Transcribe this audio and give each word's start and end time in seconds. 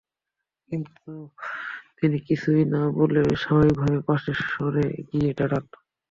কিন্তু 0.69 1.11
তিনি 1.97 2.17
কিছুই 2.27 2.61
না 2.73 2.81
বলে 2.97 3.21
স্বাভাবিকভাবে 3.41 3.99
পাশে 4.07 4.31
সরে 4.45 4.87
গিয়ে 5.09 5.31
দাঁড়ান। 5.37 5.65